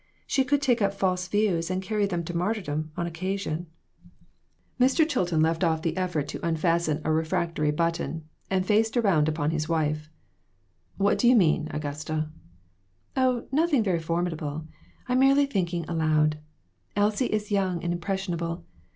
She 0.25 0.43
could 0.43 0.63
take 0.63 0.81
up 0.81 0.95
false 0.95 1.27
views 1.27 1.69
and 1.69 1.79
carry 1.79 2.07
them 2.07 2.23
to 2.23 2.35
martyrdom, 2.35 2.91
on 2.97 3.05
occasion." 3.05 3.67
Mr. 4.79 5.07
Chilton 5.07 5.41
left 5.41 5.63
off 5.63 5.83
the 5.83 5.95
effort 5.95 6.27
to 6.29 6.43
unfasten 6.43 7.01
a 7.03 7.13
READY 7.13 7.29
TO 7.29 7.35
MAKE 7.37 7.49
SACRIFICES. 7.49 7.77
249 7.77 8.09
refractory 8.09 8.09
button, 8.09 8.29
and 8.49 8.65
faced 8.65 8.97
around 8.97 9.29
upon 9.29 9.51
his 9.51 9.69
wife." 9.69 10.09
What 10.97 11.19
do 11.19 11.27
you 11.27 11.35
mean, 11.35 11.67
Augusta?" 11.69 12.29
"Oh, 13.15 13.45
nothing 13.51 13.83
very 13.83 13.99
formidable. 13.99 14.65
I'm 15.07 15.19
merely 15.19 15.45
thinking 15.45 15.85
aloud. 15.87 16.39
Elsie 16.95 17.27
is 17.27 17.51
young 17.51 17.83
and 17.83 17.93
impression 17.93 18.33
able. 18.33 18.65